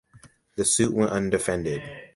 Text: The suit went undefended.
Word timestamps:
The 0.55 0.65
suit 0.65 0.91
went 0.95 1.11
undefended. 1.11 1.83